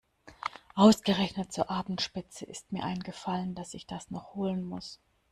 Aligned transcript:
Ausgerechnet 0.73 1.51
zur 1.53 1.69
Abendspitze 1.69 2.43
ist 2.45 2.71
mir 2.71 2.83
eingefallen, 2.83 3.53
dass 3.53 3.75
ich 3.75 3.85
das 3.85 4.09
noch 4.09 4.33
holen 4.33 4.63
muss. 4.65 4.99